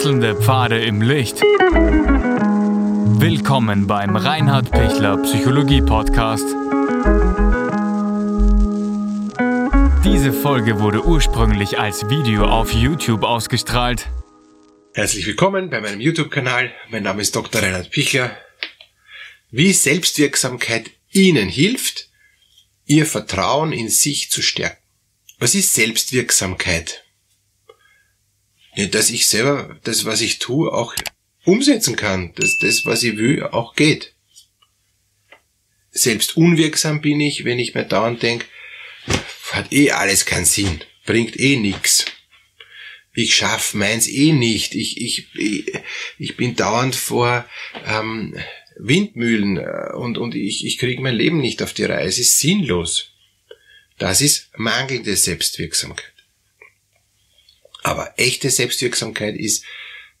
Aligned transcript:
Wechselnde 0.00 0.34
Pfade 0.34 0.82
im 0.82 1.02
Licht. 1.02 1.42
Willkommen 3.20 3.86
beim 3.86 4.16
Reinhard 4.16 4.70
Pichler 4.70 5.18
Psychologie 5.18 5.82
Podcast. 5.82 6.46
Diese 10.02 10.32
Folge 10.32 10.80
wurde 10.80 11.04
ursprünglich 11.04 11.78
als 11.78 12.08
Video 12.08 12.46
auf 12.46 12.72
YouTube 12.72 13.24
ausgestrahlt. 13.24 14.08
Herzlich 14.94 15.26
willkommen 15.26 15.68
bei 15.68 15.82
meinem 15.82 16.00
YouTube-Kanal. 16.00 16.72
Mein 16.88 17.02
Name 17.02 17.20
ist 17.20 17.36
Dr. 17.36 17.60
Reinhard 17.60 17.90
Pichler. 17.90 18.34
Wie 19.50 19.74
Selbstwirksamkeit 19.74 20.90
Ihnen 21.10 21.50
hilft, 21.50 22.08
Ihr 22.86 23.04
Vertrauen 23.04 23.70
in 23.72 23.90
sich 23.90 24.30
zu 24.30 24.40
stärken. 24.40 24.78
Was 25.38 25.54
ist 25.54 25.74
Selbstwirksamkeit? 25.74 27.04
Ja, 28.80 28.86
dass 28.86 29.10
ich 29.10 29.28
selber 29.28 29.78
das, 29.84 30.06
was 30.06 30.22
ich 30.22 30.38
tue, 30.38 30.72
auch 30.72 30.94
umsetzen 31.44 31.96
kann, 31.96 32.32
dass 32.36 32.56
das, 32.56 32.86
was 32.86 33.02
ich 33.02 33.18
will, 33.18 33.42
auch 33.42 33.74
geht. 33.74 34.14
Selbst 35.90 36.38
unwirksam 36.38 37.02
bin 37.02 37.20
ich, 37.20 37.44
wenn 37.44 37.58
ich 37.58 37.74
mir 37.74 37.84
dauernd 37.84 38.22
denke, 38.22 38.46
hat 39.52 39.70
eh 39.70 39.90
alles 39.90 40.24
keinen 40.24 40.46
Sinn, 40.46 40.82
bringt 41.04 41.38
eh 41.38 41.56
nix. 41.56 42.06
Ich 43.12 43.34
schaff 43.34 43.74
meins 43.74 44.08
eh 44.08 44.32
nicht. 44.32 44.74
Ich, 44.74 44.98
ich, 44.98 45.28
ich, 46.16 46.36
bin 46.38 46.56
dauernd 46.56 46.96
vor 46.96 47.44
ähm, 47.84 48.34
Windmühlen 48.78 49.58
äh, 49.58 49.92
und, 49.94 50.16
und 50.16 50.34
ich, 50.34 50.64
ich 50.64 50.78
kriege 50.78 51.02
mein 51.02 51.16
Leben 51.16 51.40
nicht 51.42 51.62
auf 51.62 51.74
die 51.74 51.84
Reihe. 51.84 52.06
Es 52.06 52.18
ist 52.18 52.38
sinnlos. 52.38 53.10
Das 53.98 54.22
ist 54.22 54.48
mangelnde 54.56 55.16
Selbstwirksamkeit. 55.16 56.09
Aber 57.82 58.14
echte 58.16 58.50
Selbstwirksamkeit 58.50 59.36
ist, 59.36 59.64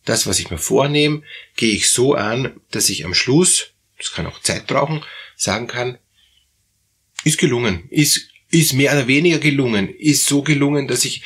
das, 0.04 0.26
was 0.26 0.38
ich 0.38 0.50
mir 0.50 0.58
vornehme, 0.58 1.22
gehe 1.56 1.74
ich 1.74 1.90
so 1.90 2.14
an, 2.14 2.60
dass 2.70 2.88
ich 2.88 3.04
am 3.04 3.14
Schluss, 3.14 3.72
das 3.98 4.12
kann 4.12 4.26
auch 4.26 4.40
Zeit 4.40 4.66
brauchen, 4.66 5.04
sagen 5.36 5.66
kann, 5.66 5.98
ist 7.24 7.38
gelungen, 7.38 7.86
ist, 7.90 8.30
ist 8.50 8.72
mehr 8.72 8.92
oder 8.92 9.06
weniger 9.06 9.38
gelungen, 9.38 9.94
ist 9.94 10.26
so 10.26 10.42
gelungen, 10.42 10.88
dass 10.88 11.04
ich 11.04 11.22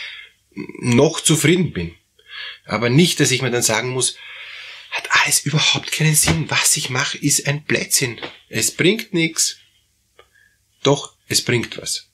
noch 0.80 1.20
zufrieden 1.20 1.72
bin. 1.72 1.94
Aber 2.64 2.90
nicht, 2.90 3.20
dass 3.20 3.30
ich 3.30 3.42
mir 3.42 3.50
dann 3.50 3.62
sagen 3.62 3.90
muss, 3.90 4.16
hat 4.90 5.08
alles 5.10 5.40
überhaupt 5.40 5.90
keinen 5.92 6.14
Sinn. 6.14 6.46
Was 6.48 6.76
ich 6.76 6.90
mache, 6.90 7.18
ist 7.18 7.46
ein 7.46 7.64
Blödsinn. 7.64 8.20
Es 8.48 8.70
bringt 8.70 9.12
nichts. 9.12 9.58
Doch, 10.82 11.16
es 11.26 11.42
bringt 11.42 11.78
was. 11.78 12.10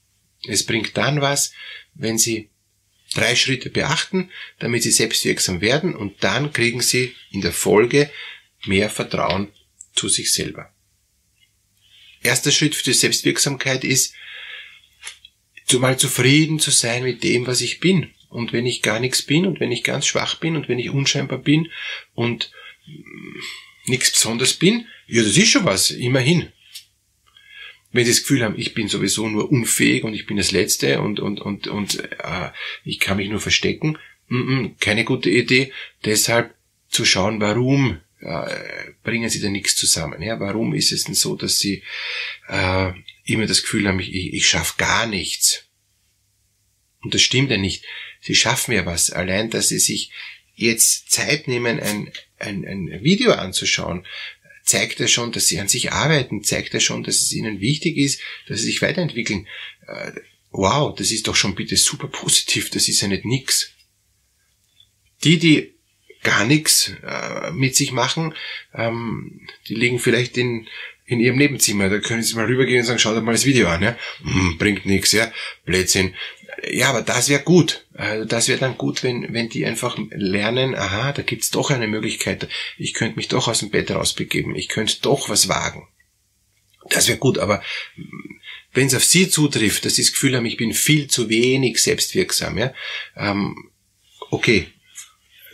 Es 0.47 0.65
bringt 0.65 0.97
dann 0.97 1.21
was, 1.21 1.53
wenn 1.95 2.19
Sie 2.19 2.51
drei 3.15 3.35
Schritte 3.35 3.71
beachten, 3.71 4.31
damit 4.59 4.83
Sie 4.83 4.91
selbstwirksam 4.91 5.61
werden 5.61 5.95
und 5.95 6.23
dann 6.23 6.53
kriegen 6.53 6.81
Sie 6.81 7.15
in 7.31 7.41
der 7.41 7.53
Folge 7.53 8.11
mehr 8.67 8.91
Vertrauen 8.91 9.49
zu 9.95 10.09
sich 10.09 10.33
selber. 10.33 10.73
Erster 12.23 12.51
Schritt 12.51 12.75
für 12.75 12.85
die 12.85 12.93
Selbstwirksamkeit 12.93 13.85
ist, 13.85 14.15
zumal 15.67 15.99
zufrieden 15.99 16.59
zu 16.59 16.71
sein 16.71 17.03
mit 17.03 17.23
dem, 17.23 17.47
was 17.47 17.61
ich 17.61 17.81
bin. 17.81 18.11
Und 18.29 18.53
wenn 18.53 18.67
ich 18.67 18.83
gar 18.83 19.01
nichts 19.01 19.23
bin 19.23 19.47
und 19.47 19.61
wenn 19.61 19.73
ich 19.73 19.83
ganz 19.83 20.07
schwach 20.07 20.37
bin 20.37 20.57
und 20.57 20.69
wenn 20.69 20.79
ich 20.79 20.91
unscheinbar 20.91 21.39
bin 21.39 21.71
und 22.15 22.53
nichts 23.87 24.13
Besonderes 24.13 24.55
bin, 24.55 24.87
ja, 25.07 25.23
das 25.23 25.37
ist 25.37 25.51
schon 25.51 25.65
was, 25.65 25.91
immerhin. 25.91 26.53
Wenn 27.93 28.05
Sie 28.05 28.13
das 28.13 28.23
Gefühl 28.23 28.45
haben, 28.45 28.59
ich 28.59 28.75
bin 28.75 28.89
sowieso 28.89 29.29
nur 29.29 29.51
unfähig 29.51 30.05
und 30.05 30.15
ich 30.15 30.27
bin 30.27 30.37
das 30.37 30.53
Letzte 30.53 31.01
und, 31.01 31.19
und, 31.19 31.41
und, 31.41 31.67
und 31.67 31.99
äh, 31.99 32.51
ich 32.85 33.01
kann 33.01 33.17
mich 33.17 33.29
nur 33.29 33.41
verstecken, 33.41 33.99
mm 34.29 34.37
-mm, 34.37 34.79
keine 34.79 35.05
gute 35.05 35.31
Idee. 35.31 35.73
Deshalb 36.05 36.55
zu 36.89 37.05
schauen, 37.05 37.41
warum 37.41 38.01
äh, 38.21 38.93
bringen 39.03 39.31
Sie 39.31 39.41
da 39.41 39.49
nichts 39.49 39.77
zusammen. 39.77 40.23
Ja? 40.23 40.39
Warum 40.41 40.75
ist 40.75 40.93
es 40.93 41.05
denn 41.05 41.15
so, 41.15 41.37
dass 41.37 41.59
Sie 41.59 41.83
äh, 42.49 42.93
immer 43.25 43.47
das 43.47 43.63
Gefühl 43.63 43.89
haben, 43.89 44.01
ich, 44.01 44.15
ich, 44.15 44.35
ich 44.35 44.47
schaffe 44.47 44.75
gar 44.77 45.07
nichts? 45.07 45.65
Und 47.03 47.15
das 47.15 47.23
stimmt 47.23 47.51
ja 47.51 47.57
nicht. 47.57 47.85
Sie 48.21 48.35
schaffen 48.35 48.73
ja 48.73 48.85
was. 48.85 49.11
Allein, 49.11 49.51
dass 49.51 49.69
Sie 49.69 49.79
sich 49.79 50.11
jetzt 50.55 51.11
Zeit 51.11 51.49
nehmen, 51.49 51.81
ein, 51.81 52.13
ein, 52.39 52.67
ein 52.67 53.03
Video 53.03 53.33
anzuschauen, 53.33 54.07
zeigt 54.71 55.01
er 55.01 55.09
schon, 55.09 55.33
dass 55.33 55.49
sie 55.49 55.59
an 55.59 55.69
sich 55.69 55.93
arbeiten, 55.93 56.45
zeigt 56.45 56.73
er 56.75 56.81
schon, 56.81 57.03
dass 57.03 57.17
es 57.17 57.33
ihnen 57.33 57.61
wichtig 57.61 57.97
ist, 57.97 58.21
dass 58.47 58.61
sie 58.61 58.67
sich 58.67 58.83
weiterentwickeln. 58.83 59.49
Äh, 59.89 60.13
wow, 60.51 60.95
das 60.95 61.11
ist 61.11 61.27
doch 61.27 61.35
schon 61.35 61.57
bitte 61.57 61.77
super 61.77 62.07
positiv, 62.07 62.71
das 62.71 62.89
ist 62.89 63.01
ja 63.01 63.09
nicht 63.09 63.25
nix. 63.25 63.73
Die, 65.25 65.39
die 65.39 65.75
gar 66.23 66.45
nichts 66.45 66.93
äh, 67.05 67.51
mit 67.51 67.75
sich 67.75 67.91
machen, 67.91 68.35
ähm, 68.75 69.49
die 69.67 69.75
liegen 69.75 69.99
vielleicht 69.99 70.37
in, 70.37 70.69
in 71.05 71.19
ihrem 71.19 71.37
Nebenzimmer. 71.37 71.89
Da 71.89 71.99
können 71.99 72.23
sie 72.23 72.37
mal 72.37 72.47
rübergehen 72.47 72.81
und 72.81 72.87
sagen, 72.87 73.01
schaut 73.01 73.17
euch 73.17 73.25
mal 73.25 73.33
das 73.33 73.47
Video 73.47 73.67
an. 73.69 73.83
Ja? 73.83 73.99
Hm, 74.23 74.57
bringt 74.57 74.87
nichts, 74.87 75.13
ja, 75.13 75.33
Blödsinn. 75.65 76.15
Ja, 76.71 76.91
aber 76.91 77.03
das 77.03 77.29
wäre 77.29 77.43
gut. 77.43 77.87
Also 77.95 78.25
das 78.25 78.49
wäre 78.49 78.59
dann 78.59 78.79
gut, 78.79 79.03
wenn, 79.03 79.33
wenn 79.33 79.49
die 79.49 79.67
einfach 79.67 79.99
lernen, 80.11 80.75
aha, 80.75 81.13
da 81.13 81.23
gibt's 81.23 81.51
doch 81.51 81.71
eine 81.71 81.89
Möglichkeit. 81.89 82.49
Ich 82.79 82.95
könnte 82.95 83.17
mich 83.17 83.29
doch 83.29 83.49
aus 83.49 83.61
dem 83.61 83.71
Bett 83.71 83.91
rausbegeben. 83.91 84.55
Ich 84.55 84.69
könnte 84.69 84.99
doch 85.03 85.29
was 85.29 85.49
wagen. 85.49 85.89
Das 86.89 87.09
wäre 87.09 87.19
gut, 87.19 87.39
aber 87.39 87.63
wenn 88.73 88.87
es 88.87 88.95
auf 88.95 89.05
sie 89.05 89.29
zutrifft, 89.29 89.85
dass 89.85 89.97
sie 89.97 90.03
das 90.03 90.13
Gefühl 90.13 90.37
haben, 90.37 90.47
ich 90.47 90.57
bin 90.57 90.73
viel 90.73 91.09
zu 91.09 91.29
wenig 91.29 91.79
selbstwirksam, 91.83 92.59
ja, 92.59 92.73
ähm, 93.17 93.71
okay, 94.31 94.69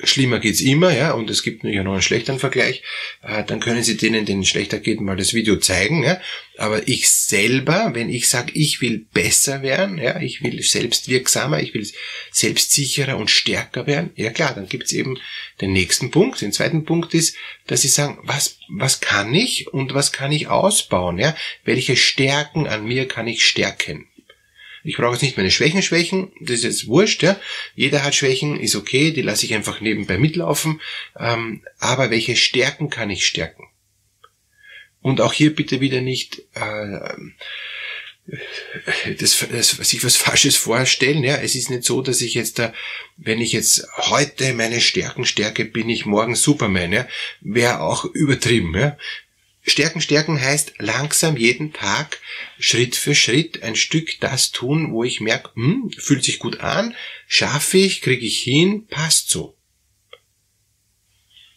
schlimmer 0.09 0.39
geht's 0.39 0.61
immer, 0.61 0.95
ja, 0.95 1.13
und 1.13 1.31
es 1.31 1.43
gibt 1.43 1.65
ja 1.65 1.83
noch 1.83 1.93
einen 1.93 2.03
schlechteren 2.03 2.39
Vergleich, 2.39 2.83
äh, 3.23 3.45
dann 3.45 3.61
können 3.61 3.83
Sie 3.83 3.97
denen, 3.97 4.27
denen 4.27 4.45
schlechter 4.45 4.79
geht, 4.79 5.01
mal 5.01 5.17
das 5.17 5.35
Video 5.35 5.57
zeigen, 5.57 6.03
ja. 6.03 6.21
Aber 6.59 6.89
ich 6.89 7.11
selber, 7.11 7.91
wenn 7.93 8.09
ich 8.09 8.29
sage, 8.29 8.53
ich 8.55 8.81
will 8.81 9.07
besser 9.13 9.63
werden, 9.63 9.99
ja, 9.99 10.21
ich 10.21 10.43
will 10.43 10.63
selbstwirksamer, 10.63 11.61
ich 11.61 11.75
will 11.75 11.87
selbstsicherer 12.33 13.17
und 13.17 13.31
stärker 13.31 13.87
werden, 13.87 14.11
ja 14.15 14.31
klar, 14.31 14.55
dann 14.55 14.69
gibt's 14.69 14.93
eben 14.93 15.19
den 15.61 15.73
nächsten 15.73 16.11
Punkt. 16.11 16.41
Den 16.41 16.53
zweiten 16.53 16.85
Punkt 16.85 17.15
ist, 17.15 17.37
dass 17.67 17.83
Sie 17.83 17.89
sagen, 17.89 18.19
was, 18.23 18.59
was 18.69 19.01
kann 19.01 19.35
ich 19.35 19.69
und 19.73 19.95
was 19.95 20.13
kann 20.13 20.33
ich 20.33 20.49
ausbauen, 20.49 21.19
ja? 21.19 21.37
Welche 21.65 21.97
Stärken 21.97 22.67
an 22.67 22.87
mir 22.87 23.07
kann 23.07 23.27
ich 23.27 23.45
stärken? 23.45 24.07
Ich 24.87 24.97
brauche 24.97 25.13
jetzt 25.13 25.23
nicht 25.23 25.37
meine 25.37 25.51
Schwächen 25.51 25.83
schwächen, 25.83 26.33
das 26.41 26.59
ist 26.59 26.65
jetzt 26.65 26.87
wurscht, 26.87 27.23
ja. 27.23 27.39
Jeder 27.75 28.05
hat 28.05 28.15
Schwächen, 28.15 28.59
ist 28.59 28.77
okay, 28.77 29.11
die 29.11 29.23
lasse 29.23 29.45
ich 29.45 29.55
einfach 29.55 29.81
nebenbei 29.81 30.17
mitlaufen. 30.17 30.81
Ähm, 31.19 31.63
aber 31.79 32.11
welche 32.11 32.37
Stärken 32.37 32.89
kann 32.89 33.11
ich 33.11 33.27
stärken? 33.27 33.65
Und 35.03 35.21
auch 35.21 35.33
hier 35.33 35.55
bitte 35.55 35.81
wieder 35.81 36.01
nicht 36.01 36.43
äh, 36.55 36.99
das, 39.19 39.47
das, 39.51 39.71
sich 39.71 40.05
was 40.05 40.17
Falsches 40.17 40.57
vorstellen. 40.57 41.23
Ja, 41.23 41.37
es 41.37 41.55
ist 41.55 41.71
nicht 41.71 41.85
so, 41.85 42.03
dass 42.03 42.21
ich 42.21 42.35
jetzt 42.35 42.59
da, 42.59 42.73
wenn 43.17 43.41
ich 43.41 43.53
jetzt 43.53 43.87
heute 43.97 44.53
meine 44.55 44.81
Stärken 44.81 45.25
stärke, 45.25 45.65
bin 45.65 45.89
ich 45.89 46.07
morgen 46.07 46.35
Superman. 46.35 46.93
Ja, 46.93 47.09
wäre 47.41 47.81
auch 47.81 48.05
übertrieben. 48.05 48.75
Ja, 48.77 48.97
Stärken, 49.69 50.01
stärken 50.01 50.41
heißt 50.41 50.75
langsam 50.79 51.37
jeden 51.37 51.73
Tag 51.73 52.21
Schritt 52.59 52.95
für 52.95 53.17
Schritt 53.17 53.65
ein 53.65 53.75
Stück 53.75 54.21
das 54.21 54.53
tun, 54.53 54.93
wo 54.93 55.03
ich 55.03 55.21
merke, 55.21 55.51
hm, 55.55 55.91
fühlt 55.99 56.23
sich 56.23 56.39
gut 56.39 56.61
an, 56.61 56.95
schaffe 57.27 57.79
ich, 57.79 58.01
kriege 58.01 58.25
ich 58.25 58.39
hin, 58.39 58.87
passt 58.87 59.29
so. 59.29 59.57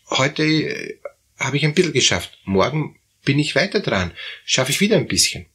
Heute 0.09 0.44
äh, 0.44 1.00
habe 1.38 1.58
ich 1.58 1.66
ein 1.66 1.75
bisschen 1.75 1.94
geschafft, 1.94 2.40
morgen 2.46 3.00
bin 3.25 3.38
ich 3.38 3.53
weiter 3.53 3.80
dran, 3.80 4.12
schaffe 4.44 4.72
ich 4.72 4.81
wieder 4.81 4.97
ein 4.97 5.08
bisschen. 5.08 5.46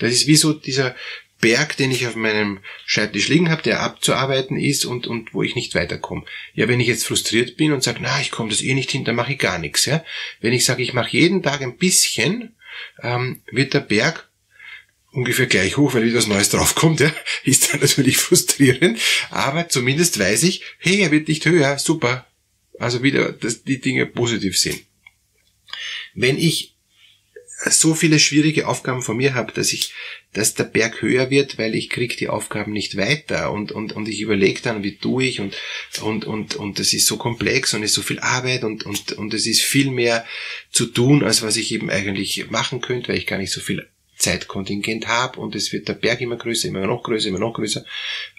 Das 0.00 0.12
ist 0.12 0.26
wie 0.26 0.36
so 0.36 0.52
dieser 0.52 0.94
Berg, 1.40 1.76
den 1.76 1.90
ich 1.90 2.06
auf 2.06 2.14
meinem 2.14 2.60
Schreibtisch 2.86 3.28
liegen 3.28 3.50
habe, 3.50 3.62
der 3.62 3.80
abzuarbeiten 3.80 4.58
ist 4.58 4.84
und, 4.84 5.06
und 5.06 5.34
wo 5.34 5.42
ich 5.42 5.54
nicht 5.54 5.74
weiterkomme. 5.74 6.24
Ja, 6.54 6.68
wenn 6.68 6.80
ich 6.80 6.86
jetzt 6.86 7.06
frustriert 7.06 7.56
bin 7.56 7.72
und 7.72 7.82
sage, 7.82 7.98
na, 8.00 8.20
ich 8.20 8.30
komme 8.30 8.50
das 8.50 8.62
eh 8.62 8.74
nicht 8.74 8.90
hin, 8.90 9.04
dann 9.04 9.16
mache 9.16 9.32
ich 9.32 9.38
gar 9.38 9.58
nichts. 9.58 9.84
Ja? 9.84 10.04
Wenn 10.40 10.52
ich 10.52 10.64
sage, 10.64 10.82
ich 10.82 10.94
mache 10.94 11.10
jeden 11.10 11.42
Tag 11.42 11.60
ein 11.60 11.76
bisschen, 11.76 12.54
ähm, 13.02 13.42
wird 13.50 13.74
der 13.74 13.80
Berg 13.80 14.28
ungefähr 15.12 15.46
gleich 15.46 15.76
hoch, 15.76 15.94
weil 15.94 16.04
wieder 16.04 16.18
was 16.18 16.26
Neues 16.26 16.50
draufkommt, 16.50 17.00
ja, 17.00 17.12
ist 17.44 17.72
dann 17.72 17.80
natürlich 17.80 18.16
frustrierend. 18.16 18.98
Aber 19.30 19.68
zumindest 19.68 20.18
weiß 20.18 20.42
ich, 20.44 20.62
hey, 20.78 21.00
er 21.02 21.10
wird 21.10 21.28
nicht 21.28 21.44
höher, 21.44 21.78
super. 21.78 22.26
Also 22.78 23.02
wieder, 23.02 23.32
dass 23.32 23.62
die 23.62 23.80
Dinge 23.80 24.06
positiv 24.06 24.58
sind. 24.58 24.82
Wenn 26.14 26.38
ich 26.38 26.73
so 27.70 27.94
viele 27.94 28.18
schwierige 28.18 28.68
Aufgaben 28.68 29.02
vor 29.02 29.14
mir 29.14 29.34
habe, 29.34 29.52
dass 29.52 29.72
ich, 29.72 29.92
dass 30.32 30.54
der 30.54 30.64
Berg 30.64 31.02
höher 31.02 31.30
wird, 31.30 31.58
weil 31.58 31.74
ich 31.74 31.90
krieg 31.90 32.16
die 32.16 32.28
Aufgaben 32.28 32.72
nicht 32.72 32.96
weiter. 32.96 33.52
Und, 33.52 33.72
und, 33.72 33.92
und 33.92 34.08
ich 34.08 34.20
überlege 34.20 34.60
dann, 34.62 34.82
wie 34.82 34.96
tue 34.96 35.24
ich 35.24 35.40
und, 35.40 35.56
und, 36.02 36.24
und, 36.24 36.56
und 36.56 36.78
das 36.78 36.92
ist 36.92 37.06
so 37.06 37.16
komplex 37.16 37.74
und 37.74 37.82
ist 37.82 37.94
so 37.94 38.02
viel 38.02 38.20
Arbeit 38.20 38.64
und, 38.64 38.84
und, 38.84 39.12
und 39.12 39.34
es 39.34 39.46
ist 39.46 39.62
viel 39.62 39.90
mehr 39.90 40.26
zu 40.70 40.86
tun, 40.86 41.22
als 41.22 41.42
was 41.42 41.56
ich 41.56 41.72
eben 41.72 41.90
eigentlich 41.90 42.50
machen 42.50 42.80
könnte, 42.80 43.08
weil 43.08 43.18
ich 43.18 43.26
gar 43.26 43.38
nicht 43.38 43.52
so 43.52 43.60
viel 43.60 43.88
Zeitkontingent 44.16 45.08
habe 45.08 45.40
und 45.40 45.54
es 45.54 45.72
wird 45.72 45.88
der 45.88 45.94
Berg 45.94 46.20
immer 46.20 46.36
größer, 46.36 46.68
immer 46.68 46.86
noch 46.86 47.02
größer, 47.02 47.28
immer 47.28 47.38
noch 47.38 47.54
größer. 47.54 47.84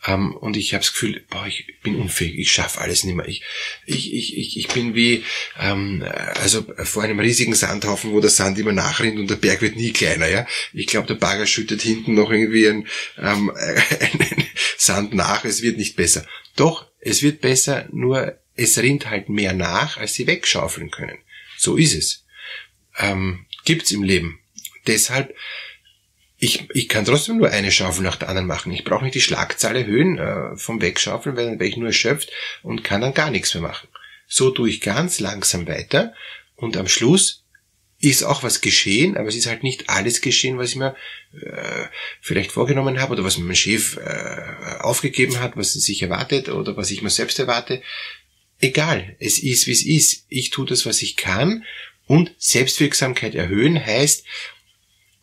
Ähm, 0.07 0.35
und 0.35 0.55
ich 0.57 0.73
habe 0.73 0.83
das 0.83 0.93
Gefühl, 0.93 1.23
boah, 1.29 1.45
ich 1.47 1.67
bin 1.83 1.95
unfähig, 1.95 2.37
ich 2.37 2.51
schaffe 2.51 2.81
alles 2.81 3.03
nicht 3.03 3.15
mehr. 3.15 3.27
Ich, 3.27 3.43
ich, 3.85 4.13
ich, 4.13 4.37
ich, 4.37 4.57
ich 4.57 4.67
bin 4.69 4.95
wie 4.95 5.23
ähm, 5.59 6.03
also 6.35 6.65
vor 6.83 7.03
einem 7.03 7.19
riesigen 7.19 7.55
Sandhaufen, 7.55 8.11
wo 8.11 8.21
der 8.21 8.29
Sand 8.29 8.57
immer 8.57 8.71
nachrinnt 8.71 9.19
und 9.19 9.29
der 9.29 9.35
Berg 9.35 9.61
wird 9.61 9.75
nie 9.75 9.91
kleiner. 9.91 10.27
Ja, 10.27 10.47
Ich 10.73 10.87
glaube, 10.87 11.07
der 11.07 11.15
Bagger 11.15 11.45
schüttet 11.45 11.81
hinten 11.81 12.13
noch 12.13 12.31
irgendwie 12.31 12.67
ein, 12.67 12.87
ähm, 13.17 13.51
einen 13.99 14.43
Sand 14.77 15.13
nach, 15.13 15.45
es 15.45 15.61
wird 15.61 15.77
nicht 15.77 15.95
besser. 15.95 16.25
Doch, 16.55 16.87
es 16.99 17.21
wird 17.21 17.41
besser, 17.41 17.87
nur 17.91 18.37
es 18.55 18.77
rinnt 18.77 19.09
halt 19.09 19.29
mehr 19.29 19.53
nach, 19.53 19.97
als 19.97 20.13
sie 20.13 20.27
wegschaufeln 20.27 20.89
können. 20.89 21.17
So 21.57 21.75
ist 21.75 21.93
es. 21.93 22.25
Ähm, 22.97 23.45
gibt's 23.65 23.91
im 23.91 24.03
Leben. 24.03 24.39
Deshalb 24.87 25.35
ich, 26.45 26.69
ich 26.73 26.87
kann 26.87 27.05
trotzdem 27.05 27.37
nur 27.37 27.49
eine 27.49 27.71
Schaufel 27.71 28.03
nach 28.03 28.17
der 28.17 28.29
anderen 28.29 28.47
machen. 28.47 28.71
Ich 28.71 28.83
brauche 28.83 29.03
nicht 29.03 29.15
die 29.15 29.21
Schlagzahl 29.21 29.75
erhöhen 29.75 30.19
äh, 30.19 30.55
vom 30.55 30.79
Wegschaufeln, 30.79 31.35
weil 31.35 31.45
dann 31.45 31.59
wäre 31.59 31.69
ich 31.69 31.77
nur 31.77 31.87
erschöpft 31.87 32.31
und 32.61 32.83
kann 32.83 33.01
dann 33.01 33.15
gar 33.15 33.31
nichts 33.31 33.53
mehr 33.55 33.63
machen. 33.63 33.87
So 34.27 34.51
tue 34.51 34.69
ich 34.69 34.81
ganz 34.81 35.19
langsam 35.19 35.67
weiter 35.67 36.13
und 36.55 36.77
am 36.77 36.87
Schluss 36.87 37.43
ist 37.99 38.23
auch 38.23 38.43
was 38.43 38.61
geschehen, 38.61 39.17
aber 39.17 39.27
es 39.27 39.35
ist 39.35 39.47
halt 39.47 39.63
nicht 39.63 39.89
alles 39.89 40.21
geschehen, 40.21 40.59
was 40.59 40.69
ich 40.69 40.75
mir 40.75 40.95
äh, 41.33 41.85
vielleicht 42.21 42.51
vorgenommen 42.51 42.99
habe 42.99 43.13
oder 43.13 43.23
was 43.23 43.37
mir 43.37 43.45
mein 43.45 43.55
Chef 43.55 43.97
äh, 43.97 44.81
aufgegeben 44.81 45.39
hat, 45.39 45.57
was 45.57 45.73
sich 45.73 46.03
erwartet 46.03 46.49
oder 46.49 46.77
was 46.77 46.91
ich 46.91 47.01
mir 47.01 47.09
selbst 47.09 47.39
erwarte. 47.39 47.81
Egal, 48.59 49.15
es 49.19 49.39
ist, 49.39 49.65
wie 49.65 49.71
es 49.71 49.83
ist. 49.83 50.25
Ich 50.29 50.51
tue 50.51 50.67
das, 50.67 50.85
was 50.85 51.01
ich 51.01 51.15
kann 51.15 51.63
und 52.05 52.35
Selbstwirksamkeit 52.37 53.33
erhöhen 53.33 53.83
heißt, 53.83 54.25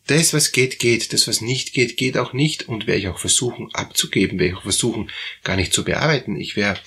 das, 0.07 0.33
was 0.33 0.51
geht, 0.51 0.79
geht. 0.79 1.13
Das, 1.13 1.27
was 1.27 1.41
nicht 1.41 1.73
geht, 1.73 1.97
geht 1.97 2.17
auch 2.17 2.33
nicht. 2.33 2.67
Und 2.67 2.87
werde 2.87 2.99
ich 2.99 3.07
auch 3.07 3.19
versuchen 3.19 3.73
abzugeben, 3.73 4.39
werde 4.39 4.53
ich 4.53 4.57
auch 4.57 4.63
versuchen 4.63 5.09
gar 5.43 5.55
nicht 5.55 5.73
zu 5.73 5.83
bearbeiten. 5.83 6.35
Ich 6.39 6.55
werde 6.55 6.79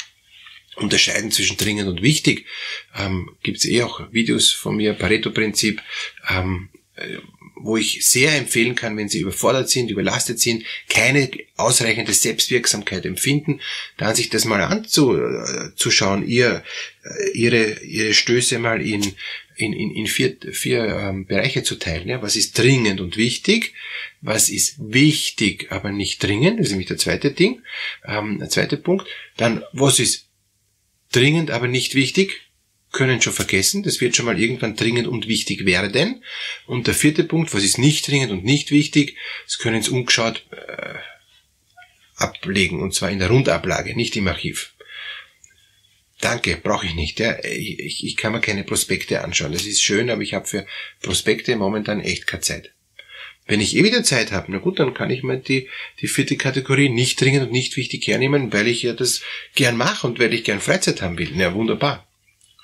unterscheiden 0.76 1.30
zwischen 1.30 1.56
dringend 1.56 1.88
und 1.88 2.02
wichtig. 2.02 2.46
Ähm, 2.94 3.30
Gibt 3.42 3.58
es 3.58 3.64
eh 3.64 3.82
auch 3.82 4.12
Videos 4.12 4.52
von 4.52 4.76
mir, 4.76 4.92
Pareto-Prinzip, 4.92 5.82
ähm, 6.28 6.68
äh, 6.96 7.18
wo 7.58 7.78
ich 7.78 8.06
sehr 8.06 8.36
empfehlen 8.36 8.74
kann, 8.74 8.96
wenn 8.98 9.08
Sie 9.08 9.20
überfordert 9.20 9.70
sind, 9.70 9.90
überlastet 9.90 10.38
sind, 10.38 10.64
keine 10.90 11.30
ausreichende 11.56 12.12
Selbstwirksamkeit 12.12 13.06
empfinden, 13.06 13.60
dann 13.96 14.14
sich 14.14 14.28
das 14.28 14.44
mal 14.44 14.60
anzuschauen, 14.60 16.26
ihr, 16.28 16.62
äh, 17.02 17.30
ihre, 17.30 17.80
ihre 17.82 18.12
Stöße 18.12 18.58
mal 18.58 18.82
in 18.82 19.14
in, 19.56 19.72
in, 19.72 19.90
in 19.90 20.06
vier, 20.06 20.36
vier 20.52 20.84
ähm, 20.84 21.26
Bereiche 21.26 21.62
zu 21.62 21.76
teilen. 21.76 22.08
Ja? 22.08 22.22
Was 22.22 22.36
ist 22.36 22.58
dringend 22.58 23.00
und 23.00 23.16
wichtig? 23.16 23.72
Was 24.20 24.48
ist 24.48 24.76
wichtig, 24.78 25.68
aber 25.70 25.92
nicht 25.92 26.22
dringend? 26.22 26.58
Das 26.58 26.66
ist 26.66 26.72
nämlich 26.72 26.88
der 26.88 26.98
zweite 26.98 27.32
Ding, 27.32 27.62
ähm, 28.06 28.38
der 28.38 28.50
zweite 28.50 28.76
Punkt. 28.76 29.06
Dann, 29.36 29.62
was 29.72 29.98
ist 29.98 30.28
dringend, 31.12 31.50
aber 31.50 31.68
nicht 31.68 31.94
wichtig? 31.94 32.42
Können 32.92 33.20
schon 33.20 33.32
vergessen. 33.32 33.82
Das 33.82 34.00
wird 34.00 34.14
schon 34.14 34.26
mal 34.26 34.40
irgendwann 34.40 34.76
dringend 34.76 35.06
und 35.06 35.26
wichtig 35.26 35.66
werden. 35.66 36.22
Und 36.66 36.86
der 36.86 36.94
vierte 36.94 37.24
Punkt, 37.24 37.52
was 37.52 37.64
ist 37.64 37.78
nicht 37.78 38.06
dringend 38.08 38.30
und 38.32 38.44
nicht 38.44 38.70
wichtig? 38.70 39.16
Das 39.46 39.58
können 39.58 39.82
Sie 39.82 39.90
umgeschaut 39.90 40.46
äh, 40.50 40.94
ablegen. 42.16 42.80
Und 42.80 42.94
zwar 42.94 43.10
in 43.10 43.18
der 43.18 43.28
Rundablage, 43.28 43.96
nicht 43.96 44.16
im 44.16 44.28
Archiv. 44.28 44.75
Danke, 46.20 46.56
brauche 46.56 46.86
ich 46.86 46.94
nicht. 46.94 47.20
Ja. 47.20 47.38
Ich, 47.44 48.04
ich 48.04 48.16
kann 48.16 48.32
mir 48.32 48.40
keine 48.40 48.64
Prospekte 48.64 49.22
anschauen. 49.22 49.52
Das 49.52 49.66
ist 49.66 49.82
schön, 49.82 50.10
aber 50.10 50.22
ich 50.22 50.34
habe 50.34 50.46
für 50.46 50.66
Prospekte 51.02 51.56
momentan 51.56 52.00
echt 52.00 52.26
keine 52.26 52.40
Zeit. 52.40 52.72
Wenn 53.46 53.60
ich 53.60 53.76
eh 53.76 53.84
wieder 53.84 54.02
Zeit 54.02 54.32
habe, 54.32 54.50
na 54.50 54.58
gut, 54.58 54.80
dann 54.80 54.92
kann 54.92 55.10
ich 55.10 55.22
mir 55.22 55.36
die, 55.36 55.68
die 56.00 56.08
vierte 56.08 56.36
Kategorie 56.36 56.88
nicht 56.88 57.20
dringend 57.20 57.46
und 57.46 57.52
nicht 57.52 57.76
wichtig 57.76 58.06
hernehmen, 58.06 58.52
weil 58.52 58.66
ich 58.66 58.82
ja 58.82 58.92
das 58.92 59.22
gern 59.54 59.76
mache 59.76 60.06
und 60.06 60.18
weil 60.18 60.34
ich 60.34 60.42
gern 60.42 60.60
Freizeit 60.60 61.00
haben 61.00 61.18
will. 61.18 61.30
Na 61.34 61.54
wunderbar. 61.54 62.08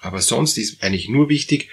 Aber 0.01 0.21
sonst 0.21 0.59
ist 0.59 0.83
eigentlich 0.83 1.09
nur 1.09 1.29
wichtig, 1.29 1.69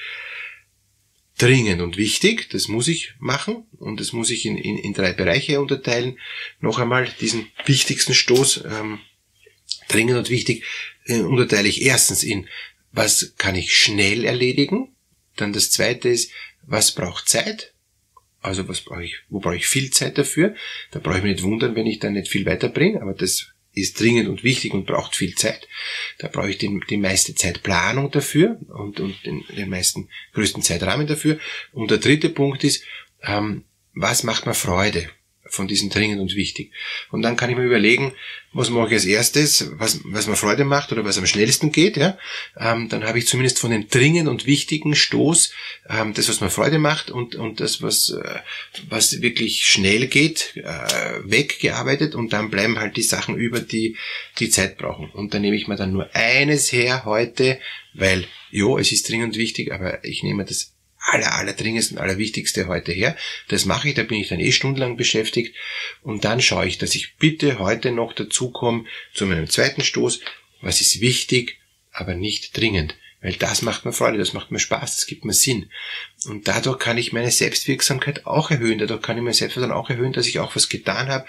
dringend 1.39 1.81
und 1.81 1.97
wichtig, 1.97 2.49
das 2.51 2.67
muss 2.67 2.87
ich 2.87 3.13
machen 3.17 3.65
und 3.79 3.99
das 3.99 4.13
muss 4.13 4.29
ich 4.29 4.45
in, 4.45 4.57
in, 4.57 4.77
in 4.77 4.93
drei 4.93 5.13
Bereiche 5.13 5.59
unterteilen. 5.59 6.19
Noch 6.59 6.77
einmal 6.77 7.07
diesen 7.19 7.47
wichtigsten 7.65 8.13
Stoß, 8.13 8.65
ähm, 8.65 8.99
dringend 9.87 10.17
und 10.17 10.29
wichtig, 10.29 10.63
äh, 11.05 11.19
unterteile 11.19 11.67
ich 11.67 11.81
erstens 11.81 12.23
in, 12.23 12.47
was 12.91 13.33
kann 13.37 13.55
ich 13.55 13.75
schnell 13.75 14.25
erledigen? 14.25 14.95
Dann 15.35 15.53
das 15.53 15.71
zweite 15.71 16.09
ist, 16.09 16.31
was 16.63 16.93
braucht 16.93 17.29
Zeit? 17.29 17.73
Also 18.41 18.67
was 18.67 18.81
brauche 18.81 19.03
ich, 19.03 19.17
wo 19.29 19.39
brauche 19.39 19.57
ich 19.57 19.67
viel 19.67 19.91
Zeit 19.91 20.17
dafür? 20.17 20.55
Da 20.91 20.99
brauche 20.99 21.17
ich 21.17 21.23
mich 21.23 21.33
nicht 21.33 21.43
wundern, 21.43 21.75
wenn 21.75 21.87
ich 21.87 21.99
dann 21.99 22.13
nicht 22.13 22.29
viel 22.29 22.45
weiterbringe, 22.45 23.01
aber 23.01 23.13
das 23.13 23.47
ist 23.73 23.99
dringend 23.99 24.27
und 24.27 24.43
wichtig 24.43 24.73
und 24.73 24.85
braucht 24.85 25.15
viel 25.15 25.35
Zeit. 25.35 25.67
Da 26.17 26.27
brauche 26.27 26.49
ich 26.49 26.57
den, 26.57 26.81
die 26.89 26.97
meiste 26.97 27.35
Zeitplanung 27.35 28.11
dafür 28.11 28.59
und, 28.69 28.99
und 28.99 29.25
den, 29.25 29.43
den 29.55 29.69
meisten 29.69 30.09
größten 30.33 30.63
Zeitrahmen 30.63 31.07
dafür. 31.07 31.39
Und 31.71 31.91
der 31.91 31.97
dritte 31.97 32.29
Punkt 32.29 32.63
ist, 32.63 32.83
ähm, 33.23 33.65
was 33.93 34.23
macht 34.23 34.45
mir 34.45 34.53
Freude? 34.53 35.09
Von 35.49 35.67
diesen 35.67 35.89
dringend 35.89 36.21
und 36.21 36.35
wichtig. 36.35 36.71
Und 37.11 37.21
dann 37.21 37.35
kann 37.35 37.49
ich 37.49 37.57
mir 37.57 37.65
überlegen, 37.65 38.13
was 38.51 38.69
mache 38.69 38.87
ich 38.87 38.93
als 38.93 39.05
erstes, 39.05 39.71
was, 39.73 40.01
was 40.05 40.27
mir 40.27 40.35
Freude 40.35 40.65
macht 40.65 40.91
oder 40.91 41.05
was 41.05 41.17
am 41.17 41.27
schnellsten 41.27 41.71
geht. 41.71 41.97
Ja? 41.97 42.17
Ähm, 42.57 42.89
dann 42.89 43.03
habe 43.03 43.19
ich 43.19 43.27
zumindest 43.27 43.59
von 43.59 43.69
den 43.71 43.87
dringend 43.89 44.27
und 44.27 44.45
wichtigen 44.45 44.95
Stoß 44.95 45.51
ähm, 45.89 46.13
das, 46.13 46.29
was 46.29 46.41
mir 46.41 46.49
Freude 46.49 46.79
macht 46.79 47.11
und, 47.11 47.35
und 47.35 47.59
das, 47.59 47.81
was, 47.81 48.09
äh, 48.09 48.39
was 48.89 49.21
wirklich 49.21 49.67
schnell 49.67 50.07
geht, 50.07 50.53
äh, 50.55 51.19
weggearbeitet 51.23 52.15
und 52.15 52.33
dann 52.33 52.49
bleiben 52.49 52.79
halt 52.79 52.97
die 52.97 53.03
Sachen 53.03 53.35
über, 53.35 53.59
die 53.59 53.97
die 54.39 54.49
Zeit 54.49 54.77
brauchen. 54.77 55.09
Und 55.11 55.33
dann 55.33 55.41
nehme 55.41 55.55
ich 55.55 55.67
mir 55.67 55.75
dann 55.75 55.93
nur 55.93 56.09
eines 56.15 56.71
her 56.71 57.05
heute, 57.05 57.59
weil, 57.93 58.25
jo, 58.49 58.77
es 58.77 58.91
ist 58.91 59.09
dringend 59.09 59.37
wichtig, 59.37 59.71
aber 59.71 60.03
ich 60.03 60.23
nehme 60.23 60.45
das 60.45 60.73
aller, 60.99 61.33
aller 61.33 61.53
dringendsten, 61.53 61.97
allerwichtigste 61.97 62.67
heute 62.67 62.91
her. 62.91 63.15
Das 63.47 63.65
mache 63.65 63.89
ich, 63.89 63.95
da 63.95 64.03
bin 64.03 64.19
ich 64.19 64.27
dann 64.27 64.39
eh 64.39 64.51
stundenlang 64.51 64.97
beschäftigt. 64.97 65.55
Und 66.01 66.25
dann 66.25 66.41
schaue 66.41 66.67
ich, 66.67 66.77
dass 66.77 66.95
ich 66.95 67.15
bitte 67.17 67.59
heute 67.59 67.91
noch 67.91 68.13
dazu 68.13 68.51
komme 68.51 68.85
zu 69.13 69.25
meinem 69.25 69.49
zweiten 69.49 69.83
Stoß. 69.83 70.19
Was 70.61 70.81
ist 70.81 71.01
wichtig, 71.01 71.57
aber 71.91 72.15
nicht 72.15 72.57
dringend? 72.57 72.95
Weil 73.21 73.33
das 73.33 73.61
macht 73.61 73.83
mir 73.83 73.91
Freude, 73.91 74.17
das 74.17 74.33
macht 74.33 74.51
mir 74.51 74.59
Spaß, 74.59 74.95
das 74.95 75.05
gibt 75.05 75.25
mir 75.25 75.33
Sinn. 75.33 75.69
Und 76.25 76.47
dadurch 76.47 76.79
kann 76.79 76.97
ich 76.97 77.11
meine 77.11 77.31
Selbstwirksamkeit 77.31 78.25
auch 78.25 78.49
erhöhen. 78.49 78.79
Dadurch 78.79 79.01
kann 79.01 79.17
ich 79.17 79.23
mein 79.23 79.33
Selbstvertrauen 79.33 79.73
auch 79.73 79.89
erhöhen, 79.89 80.13
dass 80.13 80.27
ich 80.27 80.39
auch 80.39 80.55
was 80.55 80.69
getan 80.69 81.09
habe, 81.09 81.25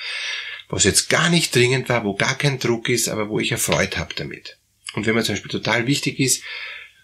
was 0.69 0.84
jetzt 0.84 1.08
gar 1.08 1.31
nicht 1.31 1.55
dringend 1.55 1.88
war, 1.88 2.05
wo 2.05 2.14
gar 2.14 2.39
kein 2.39 2.60
Druck 2.60 2.89
ist, 2.89 3.08
aber 3.08 3.29
wo 3.29 3.41
ich 3.41 3.50
erfreut 3.50 3.98
habe 3.98 4.15
damit. 4.15 4.56
Und 4.94 5.06
wenn 5.06 5.15
mir 5.15 5.24
zum 5.24 5.34
Beispiel 5.34 5.50
total 5.50 5.89
wichtig 5.89 6.20
ist, 6.20 6.44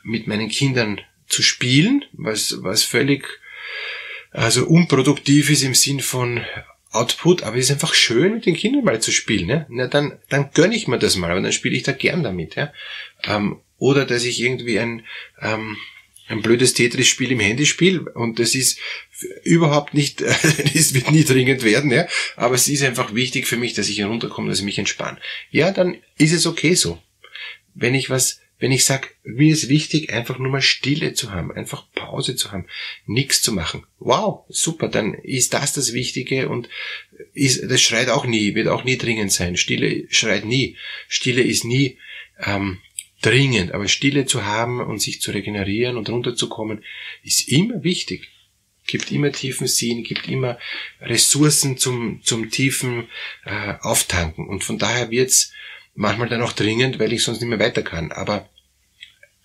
mit 0.05 0.29
meinen 0.29 0.49
Kindern 0.49 1.01
zu 1.27 1.43
spielen, 1.43 2.05
was, 2.13 2.63
was 2.63 2.83
völlig 2.83 3.27
also 4.33 4.67
unproduktiv 4.67 5.51
ist 5.51 5.63
im 5.63 5.75
Sinn 5.75 6.01
von 6.01 6.45
Output, 6.91 7.43
aber 7.43 7.57
es 7.57 7.67
ist 7.67 7.73
einfach 7.73 7.95
schön, 7.95 8.35
mit 8.35 8.47
den 8.47 8.57
Kindern 8.57 8.85
mal 8.85 9.01
zu 9.01 9.13
spielen. 9.13 9.47
Ne? 9.47 9.67
Na, 9.69 9.87
dann, 9.87 10.19
dann 10.29 10.51
gönne 10.55 10.77
ich 10.77 10.89
mir 10.89 10.99
das 10.99 11.17
mal, 11.17 11.31
aber 11.31 11.41
dann 11.41 11.53
spiele 11.53 11.77
ich 11.77 11.83
da 11.83 11.93
gern 11.93 12.23
damit. 12.23 12.55
Ja? 12.55 12.73
Ähm, 13.25 13.61
oder 13.79 14.05
dass 14.07 14.25
ich 14.25 14.41
irgendwie 14.41 14.79
ein, 14.79 15.05
ähm, 15.41 15.77
ein 16.29 16.43
blödes 16.43 16.75
Tetris-Spiel 16.75 17.33
im 17.33 17.41
Handy 17.41 17.67
spiele 17.67 18.01
und 18.13 18.39
das 18.39 18.55
ist 18.55 18.79
überhaupt 19.45 19.95
nicht, 19.95 20.21
es 20.75 20.95
wird 20.95 21.11
nie 21.11 21.25
dringend 21.25 21.63
werden, 21.63 21.91
ja, 21.91 22.07
aber 22.37 22.55
es 22.55 22.69
ist 22.69 22.83
einfach 22.83 23.15
wichtig 23.15 23.47
für 23.47 23.57
mich, 23.57 23.75
dass 23.75 23.89
ich 23.89 23.99
herunterkomme, 23.99 24.49
dass 24.49 24.59
ich 24.59 24.65
mich 24.65 24.79
entspanne. 24.79 25.19
Ja, 25.51 25.71
dann 25.71 25.97
ist 26.19 26.33
es 26.33 26.47
okay 26.47 26.75
so. 26.75 27.01
Wenn 27.75 27.95
ich 27.95 28.11
was 28.11 28.41
wenn 28.59 28.73
ich 28.73 28.85
sage, 28.85 29.09
mir 29.23 29.53
ist 29.53 29.69
wichtig, 29.69 30.13
einfach 30.13 30.39
nur 30.39 30.51
mal 30.51 30.63
Stille 30.63 31.13
zu 31.13 31.33
haben, 31.33 31.53
einfach 31.53 31.85
Pause 31.95 32.37
zu 32.37 32.53
haben, 32.53 32.67
nichts 33.05 33.43
zu 33.43 33.53
machen. 33.53 33.85
Wow, 33.99 34.45
super, 34.49 34.89
dann 34.89 35.15
ist 35.15 35.53
das 35.53 35.75
das 35.75 35.93
Wichtige 35.93 36.49
und 36.49 36.69
ist, 37.35 37.71
das 37.71 37.83
schreit 37.83 38.09
auch 38.09 38.25
nie, 38.25 38.55
wird 38.55 38.69
auch 38.69 38.85
nie 38.85 38.97
dringend 38.97 39.33
sein. 39.33 39.57
Stille 39.57 40.07
schreit 40.09 40.47
nie. 40.47 40.77
Stille 41.09 41.43
ist 41.43 41.65
nie 41.65 41.99
ähm, 42.41 42.79
dringend, 43.21 43.73
aber 43.73 43.89
Stille 43.89 44.25
zu 44.25 44.47
haben 44.47 44.81
und 44.81 45.01
sich 45.01 45.21
zu 45.21 45.33
regenerieren 45.33 45.99
und 45.99 46.09
runterzukommen, 46.09 46.83
ist 47.23 47.49
immer 47.49 47.85
wichtig. 47.85 48.29
Gibt 48.87 49.11
immer 49.11 49.33
tiefen 49.33 49.67
Sinn, 49.67 50.05
gibt 50.05 50.29
immer 50.29 50.59
Ressourcen 51.01 51.77
zum, 51.77 52.23
zum 52.23 52.51
tiefen 52.51 53.09
äh, 53.45 53.75
Auftanken. 53.81 54.49
Und 54.49 54.65
von 54.65 54.79
daher 54.79 55.11
wird's 55.11 55.53
manchmal 55.97 56.29
dann 56.29 56.43
auch 56.43 56.53
dringend, 56.53 56.99
weil 56.99 57.13
ich 57.13 57.25
sonst 57.25 57.41
nicht 57.41 57.49
mehr 57.49 57.59
weiter 57.59 57.83
kann. 57.83 58.13
Aber 58.13 58.49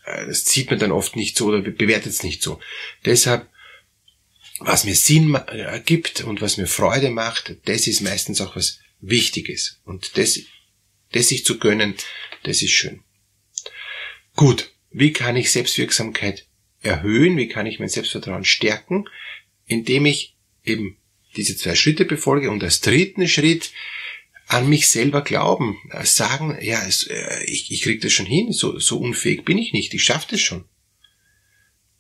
äh, 0.06 0.28
das 0.28 0.46
sieht 0.46 0.70
man 0.70 0.80
dann 0.80 0.92
oft 0.92 1.16
nicht 1.16 1.36
so 1.36 1.48
oder 1.48 1.62
bewertet 1.62 2.12
es 2.12 2.24
nicht 2.24 2.44
so. 2.44 2.60
Deshalb, 3.06 3.50
was 4.60 4.84
mir 4.84 4.96
Sinn 4.96 5.34
ergibt 5.34 6.22
und 6.22 6.42
was 6.42 6.58
mir 6.58 6.68
Freude 6.68 7.10
macht, 7.10 7.56
das 7.66 7.88
ist 7.88 8.02
meistens 8.02 8.42
auch 8.42 8.56
was 8.56 8.80
Wichtiges. 9.00 9.80
Und 9.86 10.18
das, 10.18 10.40
das 11.12 11.30
sich 11.30 11.46
zu 11.46 11.58
gönnen, 11.58 11.96
das 12.44 12.62
ist 12.62 12.72
schön. 12.72 13.02
Gut, 14.36 14.72
wie 14.92 15.14
kann 15.14 15.36
ich 15.36 15.52
Selbstwirksamkeit 15.52 16.46
erhöhen? 16.82 17.38
Wie 17.38 17.48
kann 17.48 17.66
ich 17.66 17.80
mein 17.80 17.90
Selbstvertrauen 17.90 18.46
stärken? 18.46 19.08
Indem 19.66 20.06
ich 20.06 20.36
eben 20.64 20.98
diese 21.36 21.56
zwei 21.56 21.76
Schritte 21.76 22.06
befolge 22.06 22.52
und 22.52 22.64
als 22.64 22.82
dritten 22.82 23.28
Schritt 23.28 23.72
an 24.52 24.68
mich 24.68 24.90
selber 24.90 25.22
glauben, 25.22 25.78
sagen, 26.04 26.58
ja, 26.62 26.86
es, 26.86 27.08
äh, 27.08 27.44
ich, 27.46 27.72
ich 27.72 27.84
krieg 27.84 28.02
das 28.02 28.12
schon 28.12 28.26
hin, 28.26 28.52
so, 28.52 28.80
so 28.80 28.98
unfähig 28.98 29.46
bin 29.46 29.58
ich 29.58 29.72
nicht, 29.72 29.94
ich 29.94 30.04
schaffe 30.04 30.28
das 30.32 30.42
schon. 30.42 30.66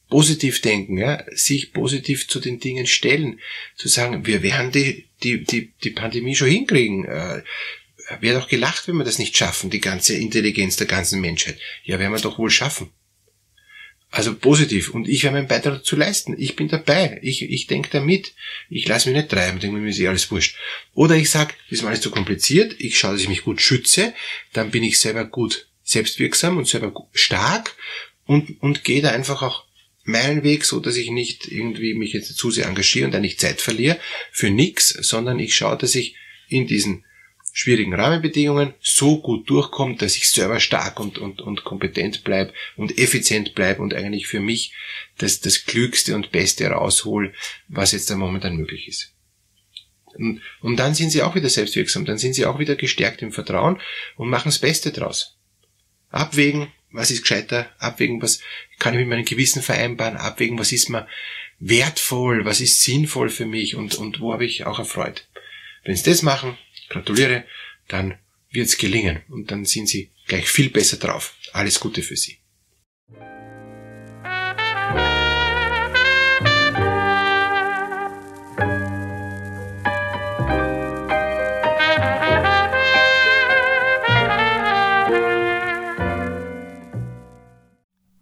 Positiv 0.09 0.59
denken, 0.59 0.97
ja, 0.97 1.23
sich 1.31 1.71
positiv 1.71 2.27
zu 2.27 2.41
den 2.41 2.59
Dingen 2.59 2.87
stellen, 2.87 3.39
zu 3.77 3.87
sagen, 3.87 4.25
wir 4.25 4.43
werden 4.43 4.73
die, 4.73 5.07
die, 5.23 5.45
die, 5.45 5.73
die 5.81 5.91
Pandemie 5.91 6.35
schon 6.35 6.49
hinkriegen. 6.49 7.05
Äh, 7.05 7.43
Wäre 8.19 8.41
doch 8.41 8.49
gelacht, 8.49 8.89
wenn 8.89 8.97
wir 8.97 9.05
das 9.05 9.19
nicht 9.19 9.37
schaffen, 9.37 9.69
die 9.69 9.79
ganze 9.79 10.15
Intelligenz 10.15 10.75
der 10.75 10.87
ganzen 10.87 11.21
Menschheit. 11.21 11.57
Ja, 11.85 11.97
werden 11.97 12.11
wir 12.11 12.19
doch 12.19 12.37
wohl 12.37 12.49
schaffen. 12.49 12.89
Also 14.13 14.35
positiv. 14.35 14.93
Und 14.93 15.07
ich 15.07 15.23
werde 15.23 15.37
meinen 15.37 15.47
Beitrag 15.47 15.75
dazu 15.75 15.95
leisten. 15.95 16.35
Ich 16.37 16.57
bin 16.57 16.67
dabei. 16.67 17.19
Ich, 17.23 17.43
ich 17.43 17.67
denke 17.67 17.89
da 17.91 18.01
mit. 18.01 18.33
Ich 18.69 18.85
lasse 18.85 19.09
mich 19.09 19.17
nicht 19.17 19.29
treiben. 19.29 19.61
Denke 19.61 19.79
mir, 19.79 19.89
ist 19.89 19.99
eh 19.99 20.07
alles 20.09 20.29
wurscht. 20.29 20.57
Oder 20.93 21.15
ich 21.15 21.29
sage, 21.29 21.53
ist 21.69 21.81
mir 21.81 21.87
alles 21.87 22.01
zu 22.01 22.11
kompliziert. 22.11 22.75
Ich 22.77 22.99
schaue, 22.99 23.13
dass 23.13 23.21
ich 23.21 23.29
mich 23.29 23.43
gut 23.43 23.61
schütze. 23.61 24.13
Dann 24.51 24.69
bin 24.69 24.83
ich 24.83 24.99
selber 24.99 25.23
gut 25.23 25.67
selbstwirksam 25.83 26.57
und 26.57 26.67
selber 26.67 26.93
stark 27.13 27.75
und, 28.25 28.61
und 28.61 28.83
gehe 28.83 29.01
da 29.01 29.11
einfach 29.11 29.41
auch 29.41 29.65
meinen 30.03 30.43
Weg, 30.43 30.65
so 30.65 30.79
dass 30.79 30.97
ich 30.97 31.09
nicht 31.09 31.47
irgendwie 31.47 31.93
mich 31.93 32.13
jetzt 32.13 32.35
zu 32.35 32.51
sehr 32.51 32.65
engagiere 32.65 33.05
und 33.05 33.11
dann 33.13 33.21
nicht 33.21 33.39
Zeit 33.39 33.61
verliere 33.61 33.99
für 34.31 34.49
nix, 34.49 34.89
sondern 34.89 35.39
ich 35.39 35.55
schaue, 35.55 35.77
dass 35.77 35.95
ich 35.95 36.15
in 36.47 36.67
diesen 36.67 37.05
schwierigen 37.53 37.93
Rahmenbedingungen 37.93 38.73
so 38.81 39.21
gut 39.21 39.49
durchkommt, 39.49 40.01
dass 40.01 40.15
ich 40.15 40.29
selber 40.29 40.59
stark 40.59 40.99
und, 40.99 41.17
und, 41.17 41.41
und 41.41 41.63
kompetent 41.63 42.23
bleibe 42.23 42.53
und 42.77 42.97
effizient 42.97 43.55
bleibe 43.55 43.81
und 43.81 43.93
eigentlich 43.93 44.27
für 44.27 44.39
mich 44.39 44.73
das, 45.17 45.41
das 45.41 45.65
Klügste 45.65 46.15
und 46.15 46.31
Beste 46.31 46.67
raushol, 46.67 47.33
was 47.67 47.91
jetzt 47.91 48.09
da 48.09 48.15
momentan 48.15 48.55
möglich 48.55 48.87
ist. 48.87 49.13
Und, 50.13 50.41
und 50.61 50.77
dann 50.77 50.95
sind 50.95 51.09
sie 51.11 51.21
auch 51.21 51.35
wieder 51.35 51.49
selbstwirksam, 51.49 52.05
dann 52.05 52.17
sind 52.17 52.33
sie 52.33 52.45
auch 52.45 52.59
wieder 52.59 52.75
gestärkt 52.75 53.21
im 53.21 53.31
Vertrauen 53.31 53.79
und 54.15 54.29
machen 54.29 54.49
das 54.49 54.59
Beste 54.59 54.91
draus. 54.91 55.37
Abwägen, 56.09 56.67
was 56.91 57.11
ist 57.11 57.21
gescheiter, 57.21 57.69
abwägen, 57.79 58.21
was 58.21 58.41
kann 58.79 58.93
ich 58.93 58.99
mit 58.99 59.07
meinem 59.07 59.25
Gewissen 59.25 59.61
vereinbaren, 59.61 60.17
abwägen, 60.17 60.59
was 60.59 60.71
ist 60.71 60.89
mir 60.89 61.07
wertvoll, 61.59 62.43
was 62.43 62.59
ist 62.59 62.83
sinnvoll 62.83 63.29
für 63.29 63.45
mich 63.45 63.75
und, 63.75 63.95
und 63.95 64.19
wo 64.19 64.33
habe 64.33 64.45
ich 64.45 64.65
auch 64.65 64.79
erfreut. 64.79 65.27
Wenn 65.83 65.95
sie 65.95 66.03
das 66.03 66.21
machen, 66.21 66.57
gratuliere, 66.91 67.45
dann 67.87 68.15
wird's 68.51 68.77
gelingen 68.77 69.21
und 69.29 69.49
dann 69.51 69.65
sind 69.65 69.87
Sie 69.87 70.11
gleich 70.27 70.47
viel 70.47 70.69
besser 70.69 70.97
drauf. 70.97 71.35
Alles 71.53 71.79
Gute 71.79 72.01
für 72.01 72.17
Sie. 72.17 72.37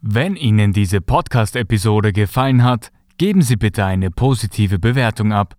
Wenn 0.02 0.36
Ihnen 0.36 0.74
diese 0.74 1.02
Podcast-Episode 1.02 2.14
gefallen 2.14 2.64
hat, 2.64 2.92
geben 3.18 3.42
Sie 3.42 3.58
bitte 3.58 3.86
eine 3.86 4.10
positive 4.10 4.80
Bewertung 4.80 5.32
ab 5.34 5.59